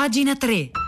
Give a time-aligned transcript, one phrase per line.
[0.00, 0.79] pagina 3.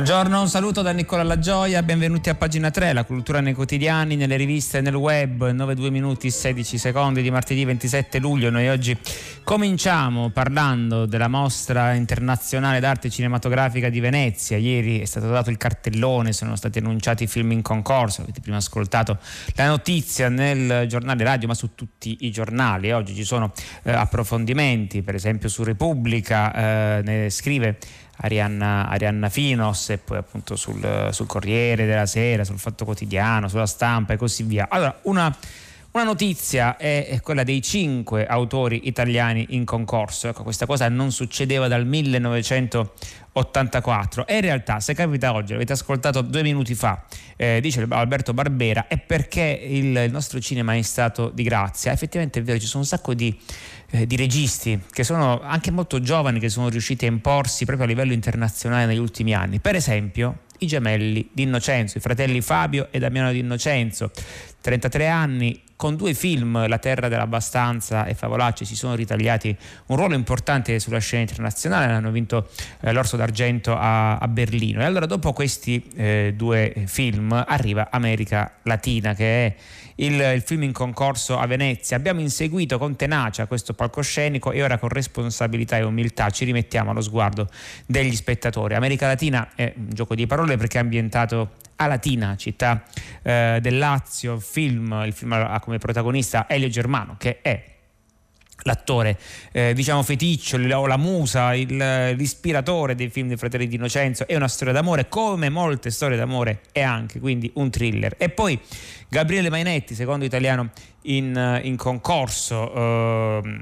[0.00, 4.36] Buongiorno, un saluto da Nicola Lagioia, benvenuti a pagina 3, la cultura nei quotidiani, nelle
[4.36, 8.48] riviste e nel web, 9-2 minuti e 16 secondi di martedì 27 luglio.
[8.48, 8.96] Noi oggi
[9.44, 14.56] cominciamo parlando della mostra internazionale d'arte cinematografica di Venezia.
[14.56, 18.56] Ieri è stato dato il cartellone, sono stati annunciati i film in concorso, avete prima
[18.56, 19.18] ascoltato
[19.54, 22.90] la notizia nel giornale radio ma su tutti i giornali.
[22.90, 27.76] Oggi ci sono eh, approfondimenti, per esempio su Repubblica, eh, ne scrive
[28.22, 33.66] Arianna, Arianna Finos e poi appunto sul, sul, Corriere della Sera, sul Fatto Quotidiano, sulla
[33.66, 34.66] stampa e così via.
[34.68, 35.34] Allora, una,
[35.92, 40.28] una notizia è, quella dei cinque autori italiani in concorso.
[40.28, 46.20] Ecco, questa cosa non succedeva dal 1984 e in realtà se capita oggi, l'avete ascoltato
[46.20, 47.04] due minuti fa,
[47.36, 51.90] eh, dice Alberto Barbera, è perché il, il nostro cinema è stato di grazia.
[51.90, 53.36] Effettivamente è vero, ci sono un sacco di
[53.90, 57.88] eh, di registi che sono anche molto giovani che sono riusciti a imporsi proprio a
[57.88, 59.58] livello internazionale negli ultimi anni.
[59.58, 64.10] Per esempio i gemelli di Innocenzo, i fratelli Fabio e Damiano di Innocenzo,
[64.60, 70.14] 33 anni, con due film, La terra dell'abbastanza e Favolacci, si sono ritagliati un ruolo
[70.14, 72.50] importante sulla scena internazionale, hanno vinto
[72.80, 74.82] eh, l'Orso d'Argento a, a, Berlino.
[74.82, 79.54] E allora dopo questi eh, due film arriva America Latina, che è
[79.96, 81.96] il, il, film in concorso a Venezia.
[81.96, 87.00] Abbiamo inseguito con tenacia questo palcoscenico e ora con responsabilità e umiltà ci rimettiamo allo
[87.00, 87.48] sguardo
[87.86, 88.74] degli spettatori.
[88.74, 91.52] America Latina è un gioco di parole perché è ambientato
[91.86, 92.82] Latina, città
[93.22, 97.70] eh, del Lazio, film, il film ha come protagonista Elio Germano che è
[98.64, 99.18] l'attore
[99.52, 101.76] eh, diciamo feticcio o la musa il,
[102.14, 106.60] l'ispiratore dei film dei fratelli di Innocenzo è una storia d'amore come molte storie d'amore
[106.72, 108.14] è anche quindi un thriller.
[108.18, 108.58] E poi
[109.08, 110.70] Gabriele Mainetti secondo italiano
[111.02, 113.60] in, in concorso eh,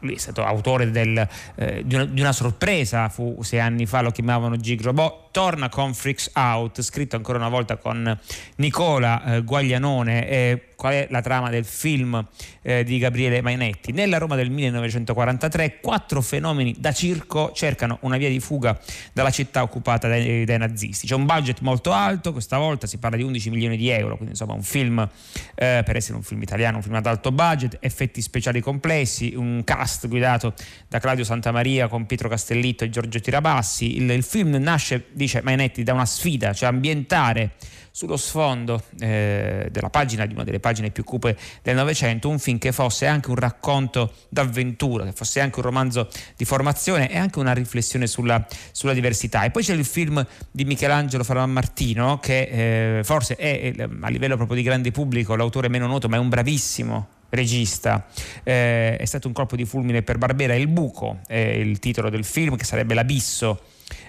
[0.00, 4.00] lui è stato autore del, eh, di, una, di, una, sorpresa, fu sei anni fa,
[4.00, 8.18] lo chiamavano Gigrobot, torna con Freaks Out, scritto ancora una volta con
[8.56, 12.26] Nicola eh, Guaglianone, eh, qual è la trama del film
[12.62, 13.92] eh, di Gabriele Mainetti.
[13.92, 18.80] Nella Roma del 1943 quattro fenomeni da circo cercano una via di fuga
[19.12, 21.06] dalla città occupata dai, dai nazisti.
[21.06, 24.30] C'è un budget molto alto, questa volta si parla di 11 milioni di euro, quindi
[24.30, 25.06] insomma un film,
[25.54, 29.60] eh, per essere un film italiano, un film ad alto budget, effetti speciali complessi, un
[29.64, 30.54] cast guidato
[30.88, 33.96] da Claudio Santamaria con Pietro Castellitto e Giorgio Tirabassi.
[33.96, 37.50] Il, il film nasce dice Mainetti, da una sfida, cioè ambientare
[37.90, 42.58] sullo sfondo eh, della pagina, di una delle pagine più cupe del Novecento, un film
[42.58, 47.38] che fosse anche un racconto d'avventura, che fosse anche un romanzo di formazione e anche
[47.38, 49.44] una riflessione sulla, sulla diversità.
[49.44, 54.36] E poi c'è il film di Michelangelo Faraman Martino, che eh, forse è a livello
[54.36, 58.06] proprio di grande pubblico l'autore meno noto, ma è un bravissimo regista.
[58.42, 60.54] Eh, è stato un colpo di fulmine per Barbera.
[60.54, 63.60] Il buco è il titolo del film, che sarebbe l'abisso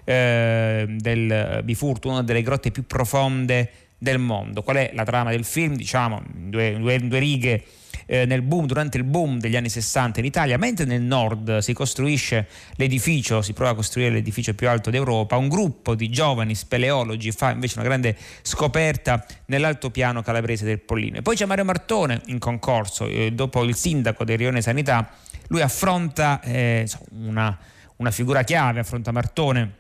[0.04, 4.64] eh, del Bifurto, una delle grotte più profonde del mondo.
[4.64, 5.76] Qual è la trama del film?
[5.76, 7.64] Diciamo, due, due, due righe
[8.12, 12.48] eh, boom, durante il boom degli anni 60 in Italia, mentre nel nord si costruisce
[12.76, 17.52] l'edificio, si prova a costruire l'edificio più alto d'Europa, un gruppo di giovani speleologi fa
[17.52, 21.18] invece una grande scoperta nell'altopiano calabrese del Pollino.
[21.18, 25.10] E poi c'è Mario Martone in concorso, eh, dopo il sindaco del Rione Sanità,
[25.48, 27.58] lui affronta eh, una,
[28.02, 29.76] una figura chiave, affronta Martone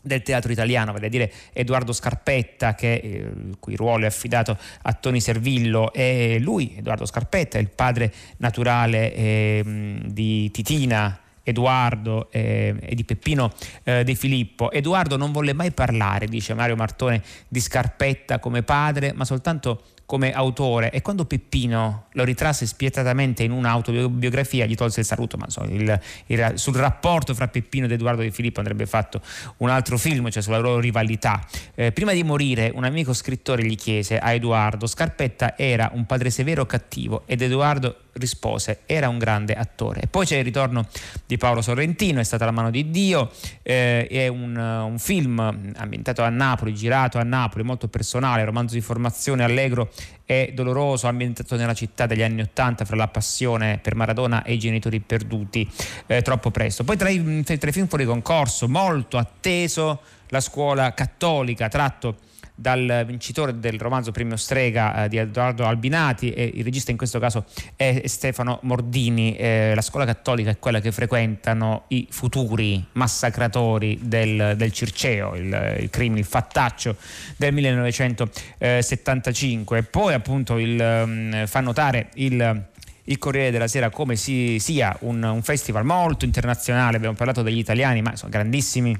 [0.00, 4.58] del teatro italiano, vale a dire Edoardo Scarpetta, che, eh, il cui ruolo è affidato
[4.82, 12.30] a Toni Servillo, e lui, Edoardo Scarpetta, è il padre naturale eh, di Titina, Edoardo
[12.30, 13.52] eh, e di Peppino
[13.82, 14.70] eh, De Filippo.
[14.70, 20.34] Edoardo non volle mai parlare, dice Mario Martone, di Scarpetta come padre, ma soltanto come
[20.34, 25.70] autore e quando Peppino lo ritrasse spietatamente in un'autobiografia gli tolse il saluto, ma insomma,
[25.70, 29.22] il, il, sul rapporto fra Peppino ed Edoardo Di Filippo andrebbe fatto
[29.58, 31.42] un altro film, cioè sulla loro rivalità.
[31.74, 36.28] Eh, prima di morire un amico scrittore gli chiese a Edoardo, Scarpetta era un padre
[36.28, 40.02] severo o cattivo ed Edoardo rispose era un grande attore.
[40.02, 40.86] E poi c'è il ritorno
[41.26, 43.30] di Paolo Sorrentino, è stata la mano di Dio,
[43.62, 45.38] eh, è un, un, film
[45.76, 49.90] ambientato a Napoli, girato a Napoli, molto personale, romanzo di formazione allegro
[50.24, 54.58] e doloroso, ambientato nella città degli anni Ottanta fra la passione per Maradona e i
[54.58, 55.68] genitori perduti
[56.06, 56.84] eh, troppo presto.
[56.84, 62.16] Poi tra i, tra i film fuori concorso, molto atteso, la scuola cattolica, tratto
[62.62, 67.18] dal vincitore del romanzo Premio Strega eh, di Edoardo Albinati e il regista in questo
[67.18, 67.44] caso
[67.74, 69.34] è Stefano Mordini.
[69.36, 75.78] Eh, la scuola cattolica è quella che frequentano i futuri massacratori del, del Circeo, il,
[75.80, 76.94] il crimine, il fattaccio
[77.36, 79.82] del 1975.
[79.82, 82.70] Poi appunto il, um, fa notare il
[83.06, 87.58] il Corriere della Sera come si, sia un, un, festival molto internazionale, abbiamo parlato degli
[87.58, 88.96] italiani, ma sono grandissimi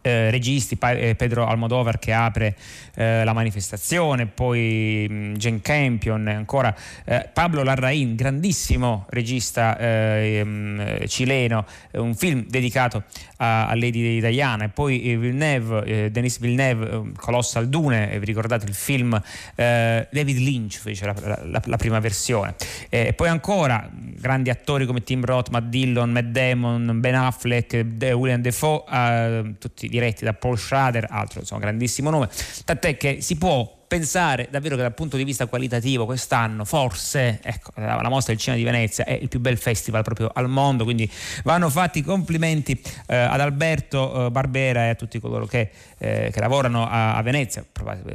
[0.00, 2.56] eh, registi, pa- eh, Pedro Almodovar che apre
[2.94, 6.74] eh, la manifestazione, poi mh, mm, Jane Campion, ancora
[7.04, 13.04] eh, Pablo Larraín, grandissimo regista eh, mh, cileno, un film dedicato
[13.38, 19.20] a, a Lady Diana e poi Villeneuve, Denis Villeneuve, Colossal Dune, vi ricordate il film
[19.54, 21.14] David Lynch fece la,
[21.44, 22.54] la, la prima versione.
[22.88, 28.40] E poi ancora grandi attori come Tim Roth, Matt Dillon, Matt Damon, Ben Affleck, William
[28.40, 32.28] Defoe, tutti diretti da Paul Schrader, altro insomma grandissimo nome,
[32.64, 37.72] tant'è che si può pensare davvero che dal punto di vista qualitativo quest'anno forse ecco,
[37.76, 41.10] la mostra del cinema di Venezia è il più bel festival proprio al mondo quindi
[41.44, 46.40] vanno fatti complimenti eh, ad Alberto eh, Barbera e a tutti coloro che, eh, che
[46.40, 47.64] lavorano a, a, Venezia.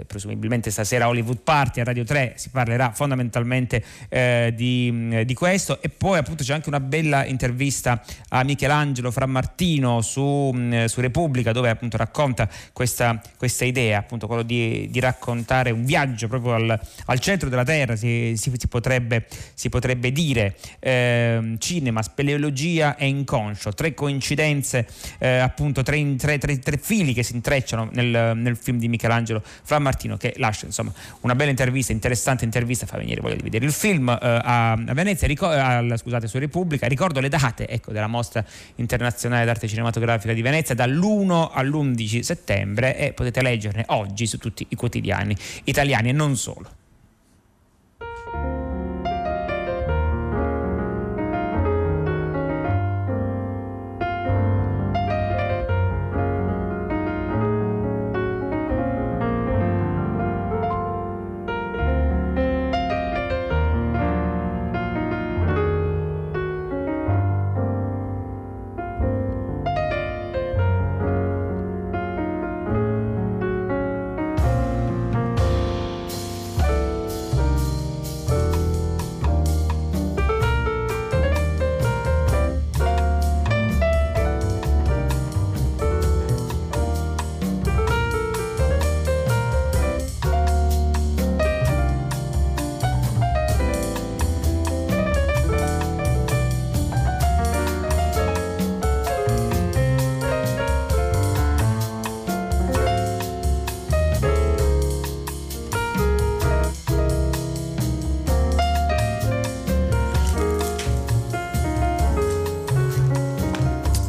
[0.07, 5.81] Presumibilmente stasera Hollywood Party a Radio 3 si parlerà fondamentalmente eh, di, di, questo.
[5.81, 10.53] E poi appunto c'è anche una bella intervista a Michelangelo Frammartino su,
[10.85, 15.85] su Repubblica dove appunto racconta questa, questa idea appunto quello di, di raccontare fare un
[15.85, 20.55] viaggio proprio al, al centro della Terra, si, si, si, potrebbe, si potrebbe, dire.
[20.79, 24.85] Eh, cinema, speleologia e inconscio, tre coincidenze,
[25.19, 29.41] eh, appunto tre, tre, tre, tre, fili che si intrecciano nel, nel film di Michelangelo
[29.43, 33.65] Fra Martino che lascia insomma una bella intervista, interessante intervista, fa venire voglia di vedere.
[33.65, 38.07] Il film eh, a, Venezia, ricor- a, scusate, su Repubblica, ricordo le date ecco, della
[38.07, 38.43] mostra
[38.75, 44.75] internazionale d'arte cinematografica di Venezia dall'1 all'11 settembre e potete leggerne oggi su tutti i
[44.75, 46.81] quotidiani italiani e non solo.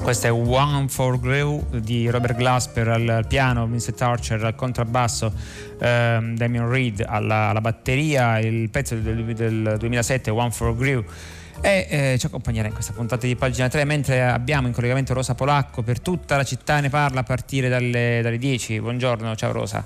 [0.04, 5.32] Questo è One for Grew di Robert Glasper al piano, Vincent Archer al contrabbasso,
[5.80, 11.02] ehm, Damien Reed alla, alla, batteria, il pezzo del, del 2007 One for Grew
[11.62, 15.34] e eh, ci accompagnerà in questa puntata di pagina 3 mentre abbiamo in collegamento Rosa
[15.34, 18.80] Polacco per tutta la città ne parla a partire dalle, dalle 10.
[18.80, 19.82] Buongiorno, ciao Rosa.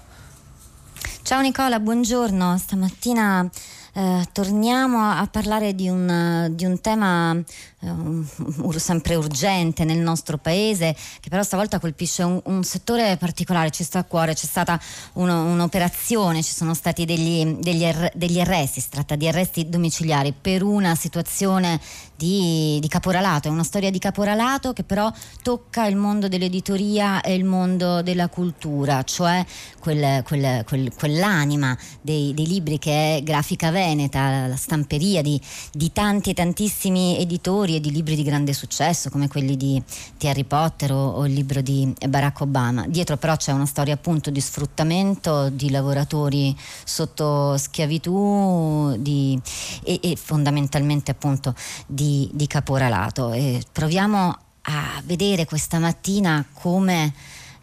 [1.23, 2.59] Ciao Nicola, buongiorno.
[2.59, 3.49] Stamattina
[3.95, 7.37] eh, torniamo a parlare di un, di un tema
[8.79, 14.01] sempre urgente nel nostro paese, che però stavolta colpisce un, un settore particolare, ci sta
[14.01, 14.81] a cuore, c'è stata
[15.15, 20.35] uno, un'operazione, ci sono stati degli, degli, er, degli, arresti, si tratta di arresti domiciliari
[20.39, 21.81] per una situazione
[22.17, 27.35] di, di, caporalato, è una storia di caporalato che però tocca il mondo dell'editoria e
[27.35, 29.45] il mondo della cultura, cioè
[29.79, 35.93] quel, quel, quel, quell'anima dei, dei, libri che è Grafica Veneta, la stamperia di, di
[35.93, 39.83] tanti e tantissimi editori e di libri di grande successo come quelli di,
[40.17, 42.87] di Harry Potter o, o, il libro di Barack Obama.
[42.89, 49.41] Dietro però c'è una storia appunto di sfruttamento di lavoratori sotto schiavitù di,
[49.83, 51.55] e, e fondamentalmente appunto
[51.87, 53.33] di, di caporalato.
[53.33, 57.13] E proviamo a vedere questa mattina come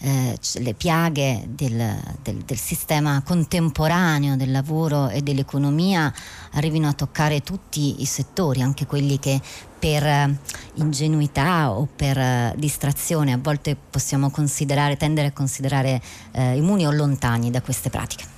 [0.06, 6.14] eh, le piaghe del, del, del, sistema contemporaneo del lavoro e dell'economia
[6.52, 9.42] arrivino a toccare tutti i settori, anche quelli che
[9.80, 10.38] per eh,
[10.76, 16.00] ingenuità o per eh, distrazione a volte possiamo considerare, tendere a considerare
[16.34, 18.35] eh, immuni o lontani da queste pratiche.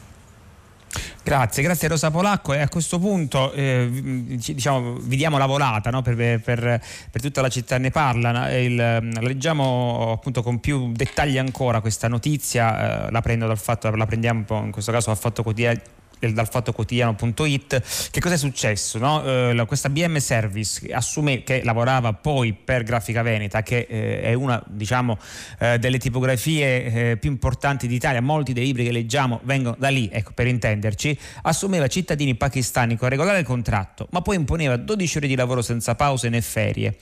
[1.23, 6.01] Grazie, grazie Rosa Polacco e a questo punto eh, diciamo, vi diamo la volata no?
[6.01, 8.75] per, per, per, tutta la città ne parla, il,
[9.19, 14.71] leggiamo appunto con più dettagli ancora questa notizia, eh, la, dal fatto, la prendiamo in
[14.71, 15.79] questo caso dal fatto quotidiano
[16.19, 19.23] dal fatto quotidiano.it che cosa è successo no?
[19.23, 24.61] eh, questa BM Service assume, che lavorava poi per Grafica Veneta che eh, è una
[24.67, 25.17] diciamo
[25.59, 28.21] eh, delle tipografie eh, più importanti d'Italia.
[28.21, 31.17] Molti dei libri che leggiamo vengono da lì ecco per intenderci.
[31.43, 36.29] Assumeva cittadini pakistani con regolare contratto ma poi imponeva 12 ore di lavoro senza pause
[36.29, 36.95] né ferie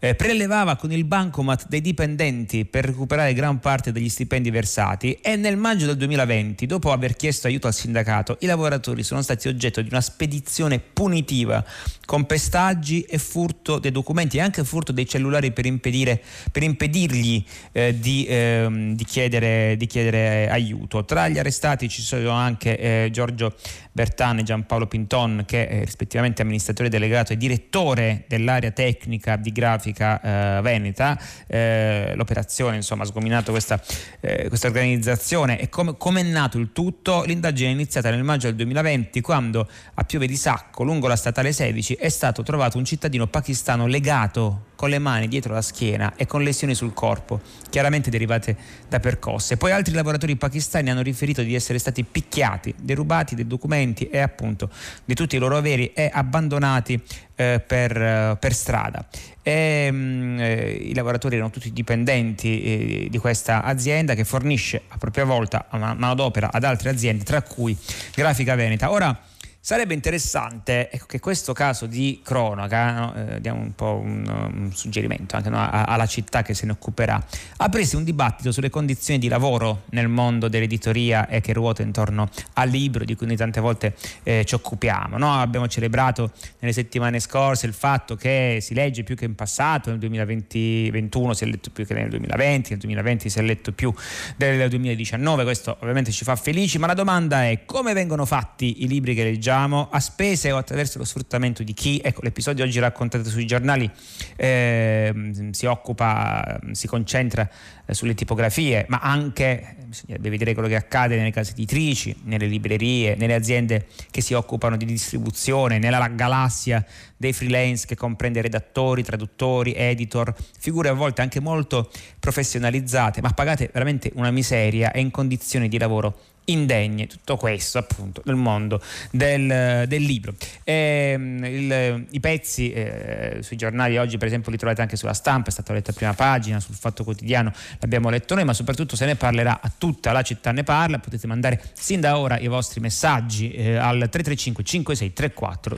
[0.00, 5.36] eh, prelevava con il bancomat dei dipendenti per recuperare gran parte degli stipendi versati e
[5.36, 9.82] nel maggio del 2020 dopo aver chiesto aiuto al sindacato i lavoratori sono stati oggetto
[9.82, 11.62] di una spedizione punitiva
[12.06, 17.44] con pestaggi e furto dei documenti e anche furto dei cellulari per, impedire, per impedirgli
[17.72, 21.04] eh, di, eh, di, chiedere, di, chiedere, aiuto.
[21.04, 23.54] Tra gli arrestati ci sono anche eh, Giorgio
[23.92, 30.60] Bertani e Giampaolo Pinton che rispettivamente amministratore delegato e direttore dell'area tecnica di grafica eh,
[30.62, 31.18] veneta.
[31.46, 33.80] Eh, l'operazione insomma ha sgominato questa,
[34.20, 37.22] eh, questa organizzazione e come è nato il tutto?
[37.24, 41.52] L'indagine è iniziata nel maggio del 2020 quando a Piove di Sacco lungo la statale
[41.52, 46.24] 16 è stato trovato un cittadino pakistano legato con le mani dietro la schiena e
[46.24, 48.56] con lesioni sul corpo, chiaramente derivate
[48.88, 49.58] da percosse.
[49.58, 54.70] Poi altri lavoratori pakistani hanno riferito di essere stati picchiati, derubati dei documenti e appunto
[55.04, 56.98] di tutti i loro averi e abbandonati
[57.40, 59.02] eh, per, per, strada.
[59.42, 64.82] E, mh, mm, eh, I lavoratori erano tutti dipendenti eh, di questa azienda che fornisce
[64.88, 67.74] a propria volta manodopera ad altre aziende, tra cui
[68.14, 68.90] Grafica Veneta.
[68.90, 69.18] Ora,
[69.62, 74.72] Sarebbe interessante ecco, che questo caso di cronaca, no, eh, diamo un po' un, un
[74.72, 77.22] suggerimento anche no, alla città che se ne occuperà,
[77.58, 82.70] aprisse un dibattito sulle condizioni di lavoro nel mondo dell'editoria e che ruota intorno al
[82.70, 85.18] libro di cui noi tante volte eh, ci occupiamo.
[85.18, 85.38] No?
[85.38, 89.98] Abbiamo celebrato nelle settimane scorse il fatto che si legge più che in passato, nel
[89.98, 93.92] 2021 si è letto più che nel 2020, nel 2020 si è letto più
[94.36, 98.88] del 2019, questo ovviamente ci fa felici, ma la domanda è come vengono fatti i
[98.88, 99.48] libri che leggiamo?
[99.50, 103.90] Diciamo, a spese o attraverso lo sfruttamento di chi, ecco l'episodio oggi raccontato sui giornali
[104.36, 107.48] eh, si occupa, si concentra
[107.84, 113.16] eh, sulle tipografie, ma anche bisognerebbe vedere quello che accade nelle case editrici, nelle librerie,
[113.16, 119.74] nelle aziende che si occupano di distribuzione, nella galassia dei freelance che comprende redattori, traduttori,
[119.74, 121.90] editor, figure a volte anche molto
[122.20, 128.22] professionalizzate, ma pagate veramente una miseria e in condizioni di lavoro indegne, tutto questo appunto
[128.24, 130.34] nel mondo del, del libro.
[130.64, 135.48] Ehm, il, I pezzi eh, sui giornali oggi per esempio li trovate anche sulla stampa,
[135.48, 139.06] è stata letta a prima pagina, sul Fatto Quotidiano l'abbiamo letto noi, ma soprattutto se
[139.06, 142.80] ne parlerà a tutta la città ne parla, potete mandare sin da ora i vostri
[142.80, 145.76] messaggi eh, al 335 56 34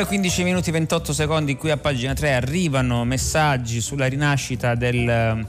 [0.00, 0.06] 296.
[0.06, 5.46] 15 minuti 28 secondi qui a pagina 3 arrivano messaggi sulla rinascita del,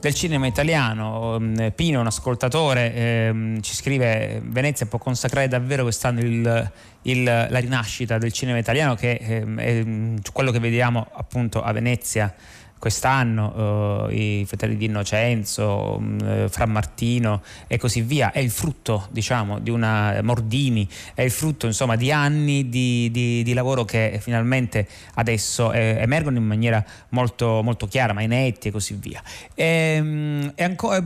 [0.00, 1.38] del cinema italiano.
[1.38, 6.70] Mm, Pino, un ascoltatore, ehm, ci scrive Venezia può consacrare davvero quest'anno il,
[7.02, 11.72] il, la rinascita del cinema italiano che ehm, è mm, quello che vediamo appunto a
[11.72, 12.34] Venezia
[12.78, 19.08] quest'anno uh, i fratelli di Innocenzo, um, Fra Martino e così via, è il frutto
[19.10, 24.18] diciamo di una Mordini, è il frutto insomma di anni di, di, di lavoro che
[24.20, 29.22] finalmente adesso eh, emergono in maniera molto, molto chiara, ma inetti e così via.
[29.54, 31.02] E, um, e ancora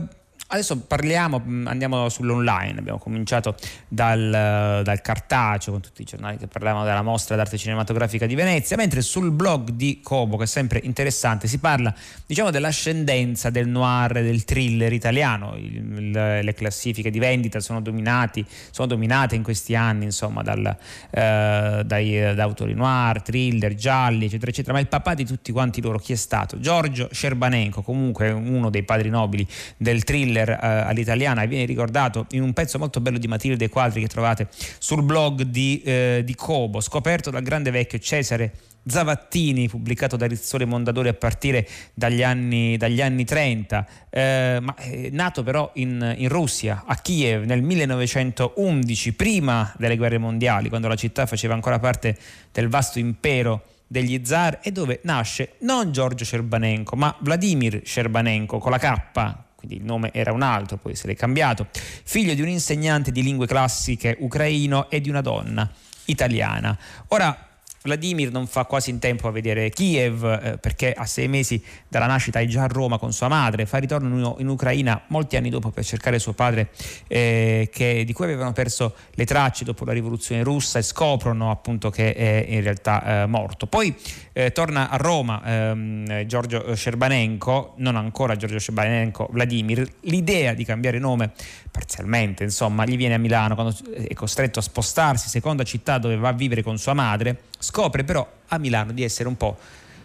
[0.53, 3.55] Adesso parliamo, mm, andiamo sull'online, abbiamo cominciato
[3.87, 8.77] dal, dal, cartaceo con tutti i giornali che parlavano della mostra d'arte cinematografica di Venezia,
[8.77, 11.91] mentre sul blog di Cobo, che è sempre interessante, si parla
[12.27, 15.55] diciamo dell'ascendenza del noir del thriller italiano.
[15.57, 20.67] Il, il, le classifiche di vendita sono, dominati, sono dominate in questi anni insomma, dal,
[21.09, 24.73] eh, dai, da autori noir, thriller, gialli, eccetera, eccetera.
[24.73, 26.59] Ma il papà di tutti quanti loro chi è stato?
[26.59, 31.43] Giorgio Scerbanenko, comunque uno dei padri nobili del thriller thriller eh, all'italiana.
[31.43, 34.47] E viene ricordato in un pezzo molto bello di Matilde Quadri che trovate
[34.77, 38.51] sul blog di, eh, di Cobo, scoperto dal grande vecchio Cesare
[38.85, 45.07] Zavattini, pubblicato da Rizzoli Mondadori a partire dagli anni, dagli anni 30, eh, ma è
[45.09, 50.95] nato però in, in, Russia, a Kiev, nel 1911, prima delle guerre mondiali, quando la
[50.95, 52.17] città faceva ancora parte
[52.51, 58.71] del vasto impero degli zar e dove nasce non Giorgio Scerbanenko, ma Vladimir Scerbanenko con
[58.71, 63.11] la K, quindi il nome era un altro, può essere cambiato, figlio di un insegnante
[63.13, 65.69] di lingue classiche ucraino e di una donna
[66.05, 66.77] italiana.
[67.07, 67.52] Ora,
[67.83, 72.05] Vladimir non fa quasi in tempo a vedere Kiev eh, perché a sei mesi dalla
[72.05, 75.69] nascita è già a Roma con sua madre, fa ritorno in, Ucraina molti anni dopo
[75.69, 76.69] per cercare suo padre
[77.07, 81.89] eh, che, di cui avevano perso le tracce dopo la rivoluzione russa e scoprono appunto
[81.89, 83.67] che è in realtà eh, morto.
[83.67, 83.93] Poi
[84.31, 90.99] eh, torna a Roma ehm, Giorgio Scerbanenko, non ancora Giorgio Scerbanenko, Vladimir, l'idea di cambiare
[90.99, 91.31] nome
[91.69, 96.29] parzialmente insomma gli viene a Milano quando è costretto a spostarsi, seconda città dove va
[96.29, 99.57] a vivere con sua madre scopre però a Milano di essere un po'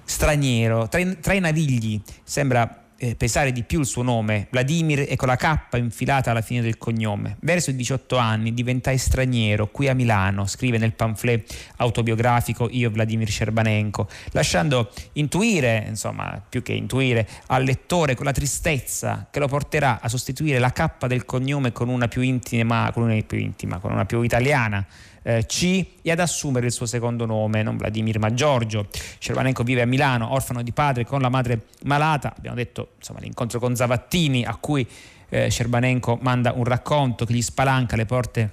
[0.02, 5.04] straniero, tra i, tra i navigli sembra eh, pesare di più il suo nome, Vladimir
[5.06, 7.36] e con la K infilata alla fine del cognome.
[7.40, 13.28] Verso i 18 anni diventai straniero qui a Milano, scrive nel pamphlet autobiografico Io Vladimir
[13.28, 20.08] Scerbanenko, lasciando intuire, insomma, più che intuire, al lettore quella tristezza che lo porterà a
[20.08, 24.06] sostituire la K del cognome con una più intima, con una più, intima, con una
[24.06, 24.86] più italiana
[25.28, 28.88] eh, C e ad assumere il suo secondo nome, non Vladimir ma Giorgio.
[29.18, 33.58] Cervanenko vive a Milano, orfano di padre con la madre malata, abbiamo detto insomma, l'incontro
[33.58, 34.86] con Zavattini a cui
[35.28, 38.52] eh, Cervanenko manda un racconto che gli spalanca le porte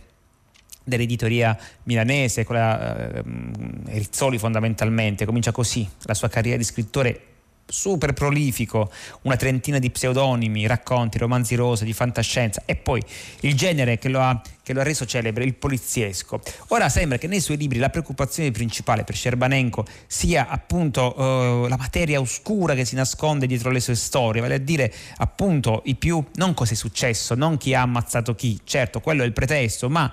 [0.83, 3.23] dell'editoria milanese, quella eh,
[3.85, 7.34] Rizzoli fondamentalmente, comincia così la sua carriera di scrittore
[7.67, 8.91] super prolifico,
[9.23, 13.01] una trentina di pseudonimi, racconti, romanzi rosa, di fantascienza e poi
[13.41, 16.41] il genere che lo ha, che lo ha reso celebre, il poliziesco.
[16.69, 21.77] Ora sembra che nei suoi libri la preoccupazione principale per Scerbanenko sia appunto uh, la
[21.77, 26.23] materia oscura che si nasconde dietro le sue storie, vale a dire appunto i più,
[26.35, 30.11] non cosa è successo, non chi ha ammazzato chi, certo quello è il pretesto, ma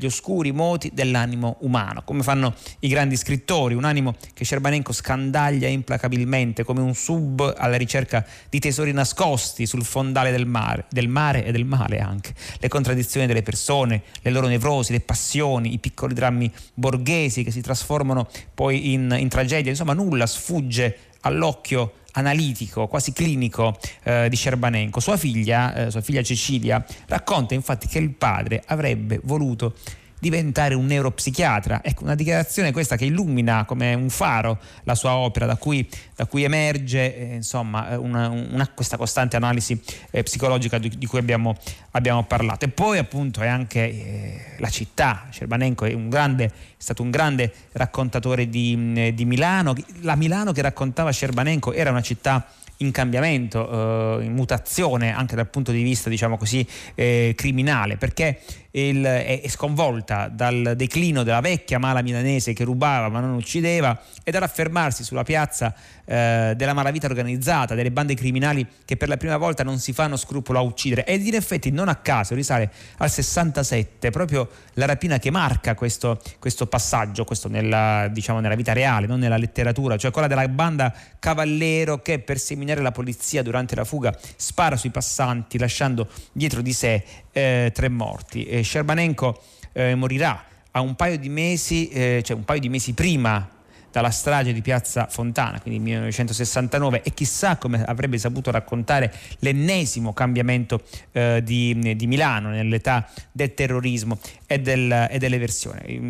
[0.00, 5.66] gli oscuri moti dell'animo umano, come fanno i grandi scrittori, un animo che Cerbanenko scandaglia
[5.66, 11.44] implacabilmente come un sub alla ricerca di tesori nascosti sul fondale del mare, del mare
[11.44, 16.14] e del male anche, le contraddizioni delle persone, le loro nevrosi, le passioni, i piccoli
[16.14, 23.12] drammi borghesi che si trasformano poi in, in tragedia, insomma nulla sfugge all'occhio analitico, quasi
[23.12, 25.00] clinico eh, di Cerbanenko.
[25.00, 29.74] Sua figlia, eh, sua figlia Cecilia, racconta infatti che il padre avrebbe voluto
[30.18, 31.80] diventare un neuropsichiatra.
[31.82, 36.26] Ecco, una dichiarazione questa che illumina come un faro la sua opera, da cui, da
[36.26, 41.56] cui emerge eh, insomma, una, una, questa costante analisi eh, psicologica di, di cui abbiamo,
[41.92, 42.64] abbiamo, parlato.
[42.64, 47.52] E poi appunto è anche eh, la città, Cerbanenko è, grande, è, stato un grande
[47.72, 52.46] raccontatore di, di Milano, la Milano che raccontava Cerbanenko era una città
[52.78, 58.40] in cambiamento, eh, in mutazione anche dal punto di vista diciamo così eh, criminale perché
[58.78, 63.98] il, è, è, sconvolta dal declino della vecchia mala milanese che rubava ma non uccideva
[64.22, 69.36] e dall'affermarsi sulla piazza eh, della malavita organizzata, delle bande criminali che per la prima
[69.36, 71.04] volta non si fanno scrupolo a uccidere.
[71.04, 76.20] Ed in effetti non a caso risale al 67 proprio la rapina che marca questo,
[76.38, 80.94] questo passaggio, questo nella, diciamo, nella vita reale, non nella letteratura, cioè quella della banda
[81.18, 86.72] Cavallero che per seminare la polizia durante la fuga spara sui passanti lasciando dietro di
[86.72, 87.04] sé
[87.38, 88.44] eh, tre morti.
[88.44, 89.40] E Scerbanenko
[89.72, 93.48] eh, morirà a un paio di mesi, eh, cioè un paio di mesi prima
[93.90, 100.82] dalla strage di Piazza Fontana, quindi 1969, e chissà come avrebbe saputo raccontare l'ennesimo cambiamento
[101.12, 105.82] eh, di, di, Milano nell'età del terrorismo e, del, e dell'eversione.
[105.86, 106.00] I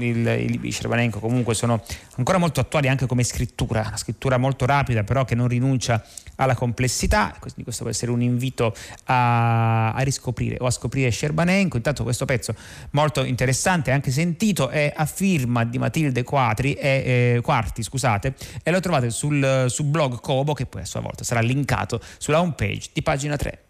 [0.48, 1.82] libri Cervanenko comunque sono
[2.16, 6.02] ancora molto attuali anche come scrittura, una scrittura molto rapida però che non rinuncia
[6.36, 8.74] alla complessità, quindi questo può essere un invito
[9.06, 11.76] a, a riscoprire o a scoprire Scerbanenko.
[11.76, 12.54] Intanto questo pezzo
[12.90, 18.70] molto interessante, anche sentito, è a firma di Matilde Quatri e, eh, Quarti, scusate, e
[18.70, 22.54] lo trovate sul, sul blog Cobo che poi a sua volta sarà linkato sulla home
[22.56, 23.62] page di pagina 3.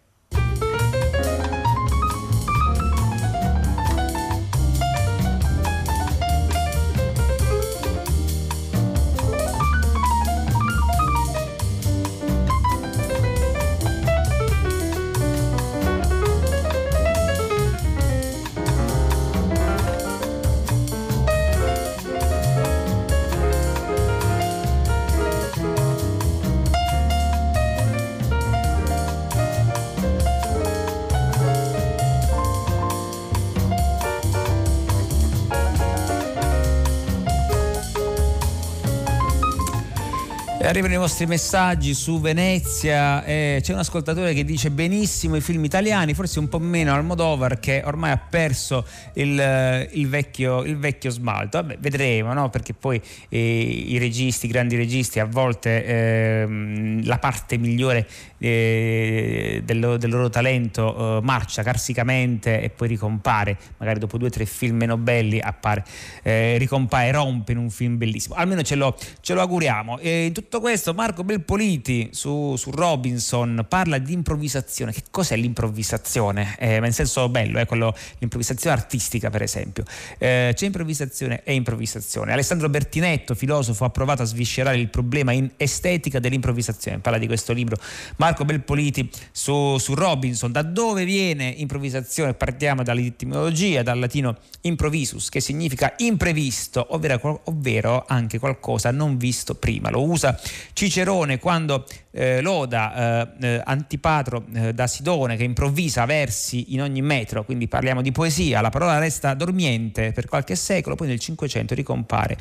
[40.79, 43.25] Arrivano i vostri messaggi su Venezia.
[43.25, 47.59] Eh, c'è un ascoltatore che dice benissimo i film italiani, forse un po' meno Almodovar
[47.59, 51.57] che ormai ha perso il, il, vecchio, il vecchio, smalto.
[51.57, 52.49] Vabbè, vedremo, no?
[52.49, 59.61] perché poi eh, i registi, i grandi registi, a volte eh, la parte migliore eh,
[59.65, 64.45] del, del, loro talento eh, marcia carsicamente e poi ricompare, magari dopo due o tre
[64.45, 65.83] film meno belli appare,
[66.23, 68.35] eh, ricompare, rompe in un film bellissimo.
[68.35, 69.99] Almeno ce lo, ce lo auguriamo.
[69.99, 74.91] in tutto questo Marco Belpoliti su, su, Robinson parla di improvvisazione.
[74.91, 76.55] Che cos'è l'improvvisazione?
[76.59, 79.83] Eh, ma in senso bello, eh, quello, l'improvvisazione artistica per esempio.
[80.19, 82.33] Eh, c'è improvvisazione e improvvisazione.
[82.33, 86.99] Alessandro Bertinetto, filosofo, ha provato a sviscerare il problema in estetica dell'improvvisazione.
[86.99, 87.75] Parla di questo libro
[88.17, 90.51] Marco Belpoliti su, su Robinson.
[90.51, 92.35] Da dove viene improvvisazione?
[92.35, 99.89] Partiamo dall'etimologia, dal latino improvisus, che significa imprevisto, ovvero, ovvero anche qualcosa non visto prima.
[99.89, 100.39] Lo usa
[100.73, 107.01] Cicerone quando eh, loda eh, eh, Antipatro eh, da Sidone che improvvisa versi in ogni
[107.01, 111.75] metro, quindi parliamo di poesia, la parola resta dormiente per qualche secolo, poi nel Cinquecento
[111.75, 112.37] ricompare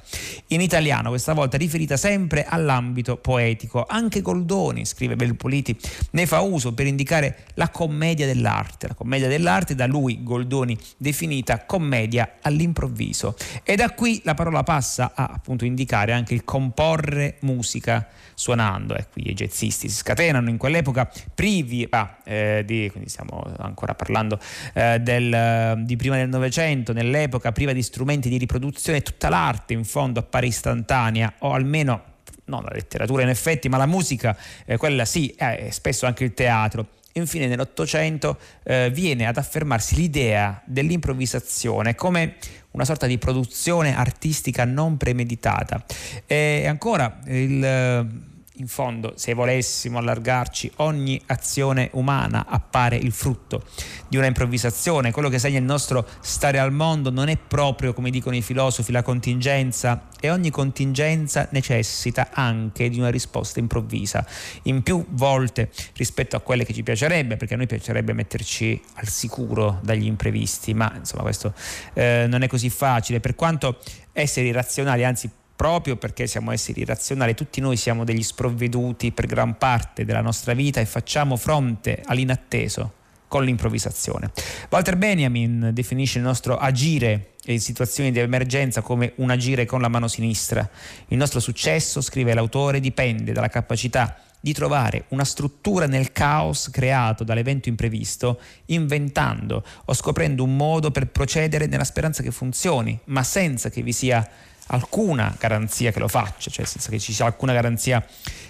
[0.48, 3.84] in italiano, questa volta riferita sempre all'ambito poetico.
[3.86, 5.76] Anche Goldoni, scrive Belpoliti,
[6.12, 11.64] ne fa uso per indicare la commedia dell'arte, la commedia dell'arte da lui, Goldoni, definita
[11.64, 13.36] commedia all'improvviso.
[13.62, 18.96] E da qui la parola passa a appunto indicare anche il comporre musica suonando.
[18.96, 24.38] Ecco, gli jazzisti si scatenano in quell'epoca privi, ah, eh, di, quindi stiamo ancora parlando
[24.74, 29.84] eh, del, di prima del Novecento, nell'epoca priva di strumenti di riproduzione, tutta l'arte in
[29.84, 32.16] fondo appare istantanea o almeno
[32.48, 36.34] non la letteratura in effetti, ma la musica, eh, quella sì, eh, spesso anche il
[36.34, 36.86] teatro.
[37.18, 42.36] Infine nell'Ottocento eh, viene ad affermarsi l'idea dell'improvvisazione come
[42.72, 45.84] una sorta di produzione artistica non premeditata.
[46.26, 48.26] E ancora il
[48.58, 53.64] in fondo, se volessimo allargarci, ogni azione umana appare il frutto
[54.08, 55.12] di una improvvisazione.
[55.12, 58.92] Quello che segna il nostro stare al mondo non è proprio, come dicono i filosofi,
[58.92, 64.26] la contingenza e ogni contingenza necessita anche di una risposta improvvisa,
[64.62, 69.08] in più volte rispetto a quelle che ci piacerebbe, perché a noi piacerebbe metterci al
[69.08, 71.54] sicuro dagli imprevisti, ma insomma questo
[71.94, 73.78] eh, non è così facile, per quanto
[74.12, 79.58] essere irrazionali, anzi proprio perché siamo esseri razionali, tutti noi siamo degli sprovveduti per gran
[79.58, 82.92] parte della nostra vita e facciamo fronte all'inatteso
[83.26, 84.30] con l'improvvisazione.
[84.70, 89.88] Walter Benjamin definisce il nostro agire in situazioni di emergenza come un agire con la
[89.88, 90.70] mano sinistra.
[91.08, 97.24] Il nostro successo, scrive l'autore, dipende dalla capacità di trovare una struttura nel caos creato
[97.24, 103.70] dall'evento imprevisto, inventando o scoprendo un modo per procedere nella speranza che funzioni, ma senza
[103.70, 104.24] che vi sia
[104.68, 108.04] alcuna garanzia che lo faccia, cioè senza che ci sia alcuna garanzia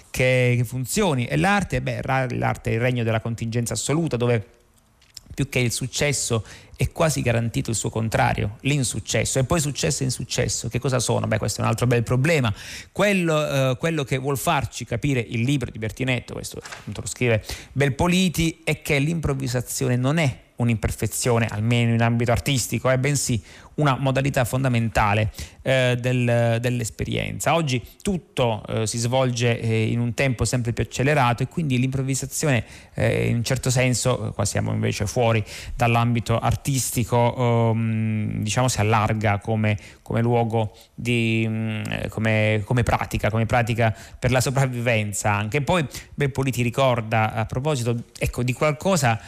[0.09, 1.25] che, funzioni.
[1.25, 4.45] E l'arte, beh, l'arte è il regno della contingenza assoluta dove
[5.33, 6.43] più che il successo
[6.79, 9.37] è quasi garantito il suo contrario, l'insuccesso.
[9.37, 11.27] E poi successo e insuccesso, che cosa sono?
[11.27, 12.53] Beh, questo è un altro bel problema.
[12.93, 17.43] Quello, eh, quello che vuol farci capire il libro di Bertinetto, questo appunto lo scrive
[17.73, 23.41] Belpoliti, è che l'improvvisazione non è un'imperfezione, almeno in ambito artistico, è bensì
[23.75, 27.55] una modalità fondamentale eh, del, dell'esperienza.
[27.55, 32.65] Oggi tutto eh, si svolge eh, in un tempo sempre più accelerato e quindi l'improvvisazione
[32.93, 35.43] eh, in un certo senso, qua siamo invece fuori
[35.75, 43.45] dall'ambito artistico, ehm, diciamo si allarga come, come luogo di, mm, come, come, pratica, come
[43.45, 45.61] pratica per la sopravvivenza anche.
[45.61, 49.19] Poi Beppoli ti ricorda a proposito ecco, di qualcosa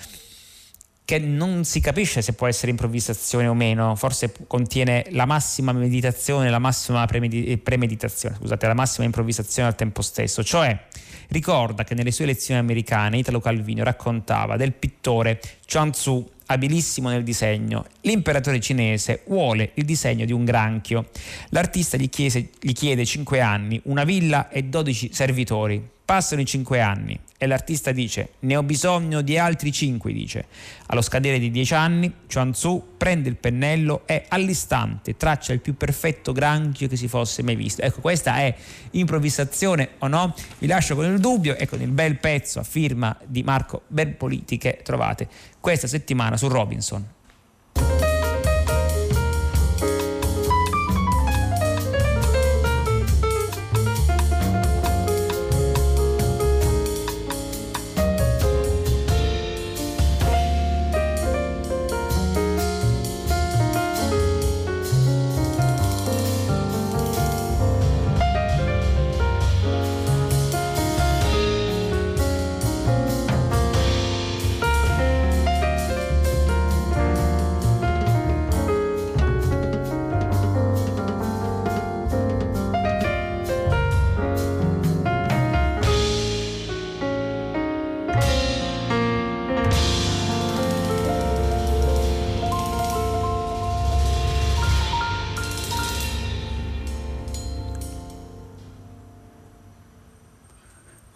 [1.12, 6.50] che non si capisce se può essere improvvisazione o meno, forse contiene la massima meditazione,
[6.50, 10.86] la massima premeditazione, scusate, la massima improvvisazione al tempo stesso, cioè
[11.28, 17.24] ricorda che nelle sue lezioni americane Italo Calvino raccontava del pittore Chuang Tzu abilissimo nel
[17.24, 17.86] disegno.
[18.02, 21.10] L'imperatore cinese vuole il disegno di un granchio.
[21.50, 25.82] L'artista gli, chiese, gli chiede 5 anni, una villa e 12 servitori.
[26.04, 30.46] Passano i 5 anni e l'artista dice ne ho bisogno di altri 5, dice.
[30.86, 35.76] Allo scadere di 10 anni, Chuan Tzu prende il pennello e all'istante traccia il più
[35.76, 37.82] perfetto granchio che si fosse mai visto.
[37.82, 38.56] Ecco, questa è
[38.92, 40.36] improvvisazione o no?
[40.60, 44.60] Vi lascio con il dubbio e con il bel pezzo a firma di Marco Berpoliti
[44.60, 45.28] che trovate
[45.60, 47.04] questa settimana su Robinson.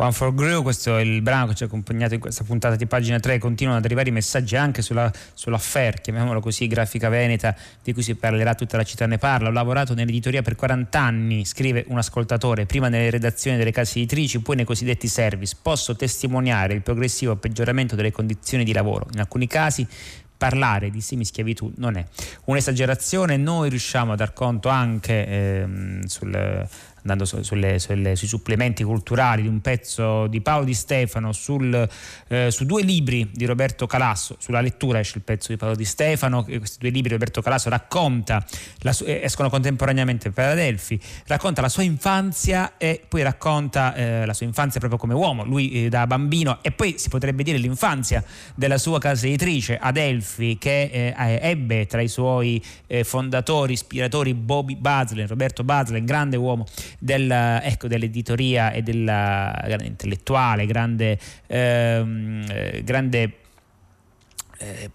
[0.06, 2.86] One for Grew, questo è il brano che ci ha accompagnato in questa puntata di
[2.86, 7.91] pagina 3, continuano ad arrivare i messaggi anche sulla, sull'affair, chiamiamolo così, grafica veneta, di
[7.91, 9.50] cui si parlerà, tutta la città ne parla.
[9.50, 14.41] Ho lavorato nell'editoria per 40 anni, scrive un ascoltatore, prima nelle redazioni delle case editrici,
[14.41, 15.56] poi nei cosiddetti service.
[15.60, 19.08] Posso testimoniare il progressivo peggioramento delle condizioni di lavoro.
[19.12, 19.88] In alcuni casi
[20.38, 22.06] parlare di semischiavitù non è
[22.44, 26.68] un'esagerazione, noi riusciamo a dar conto anche ehm, sul
[27.06, 31.88] andando su, sulle, sulle, sui supplementi culturali di un pezzo di Paolo Di Stefano sul,
[32.28, 35.86] eh, su due libri di Roberto Calasso, sulla lettura esce il pezzo di Paolo Di
[35.86, 38.44] Stefano, questi due libri Roberto Calasso racconta,
[38.80, 44.34] la, eh, escono contemporaneamente per Adelphi, racconta la sua infanzia e poi racconta eh, la
[44.34, 48.24] sua infanzia proprio come uomo, lui eh, da bambino e poi si potrebbe dire l'infanzia
[48.56, 54.76] della sua casa editrice Adelphi che eh, ebbe tra i suoi eh, fondatori, ispiratori Bobby
[54.76, 56.65] Baslen, Roberto Baslen, grande uomo
[56.99, 63.31] del, ecco, dell'editoria e della grande intellettuale, grande, ehm, eh, grande
[64.58, 64.89] eh,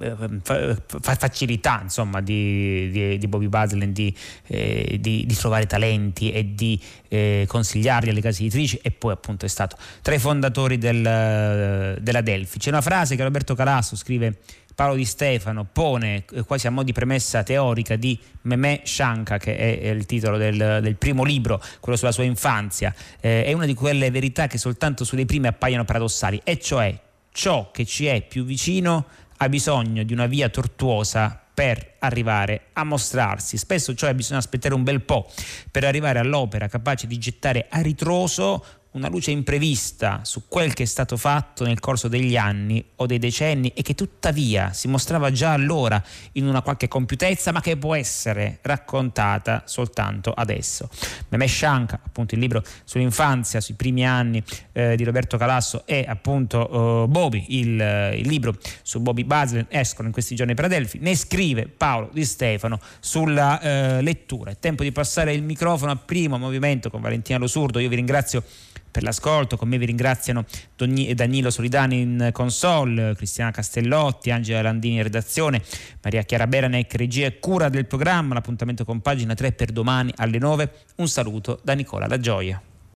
[1.00, 4.14] facilità insomma, di, di, di, Bobby Baslen di,
[4.46, 9.48] eh, di, trovare talenti e di eh, consigliarli alle case editrici e poi appunto è
[9.48, 12.58] stato tra i fondatori del, della Delphi.
[12.58, 14.38] C'è una frase che Roberto Calasso scrive
[14.80, 19.54] Paolo Di Stefano pone eh, quasi a mo' di premessa teorica di Memè Shanka, che
[19.54, 23.74] è il titolo del, del primo libro, quello sulla sua infanzia, eh, è una di
[23.74, 26.98] quelle verità che soltanto sulle prime appaiono paradossali, e cioè
[27.30, 29.04] ciò che ci è più vicino
[29.36, 33.58] ha bisogno di una via tortuosa per arrivare a mostrarsi.
[33.58, 35.30] Spesso cioè bisogna aspettare un bel po'
[35.70, 40.86] per arrivare all'opera capace di gettare a ritroso una luce imprevista su quel che è
[40.86, 45.52] stato fatto nel corso degli anni o dei decenni e che tuttavia si mostrava già
[45.52, 50.88] allora in una qualche compiutezza ma che può essere raccontata soltanto adesso.
[51.28, 57.04] Meme Shanka, appunto il libro sull'infanzia, sui primi anni eh, di Roberto Calasso e appunto
[57.04, 61.14] eh, Bobby, il, il, libro su Bobby Basler escono in questi giorni per Adelphi, ne
[61.14, 64.50] scrive Paolo Di Stefano sulla eh, lettura.
[64.50, 68.42] È tempo di passare il microfono al primo movimento con Valentina Losurdo, io vi ringrazio
[68.90, 69.56] per l'ascolto.
[69.56, 70.44] Con me vi ringraziano
[70.76, 75.62] Danilo Solidani in console, Cristiana Castellotti, Angela Landini in redazione,
[76.02, 78.34] Maria Chiara Beranec, regia e cura del programma.
[78.34, 80.72] L'appuntamento con pagina 3 per domani alle 9.
[80.96, 82.62] Un saluto da Nicola La Gioia.